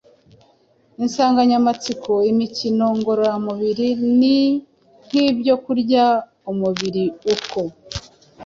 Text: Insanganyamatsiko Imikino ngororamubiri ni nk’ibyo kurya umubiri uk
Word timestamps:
Insanganyamatsiko 1.03 2.13
Imikino 2.31 2.85
ngororamubiri 2.97 3.89
ni 4.19 4.37
nk’ibyo 5.05 5.55
kurya 5.63 6.05
umubiri 6.51 7.03
uk 7.33 7.51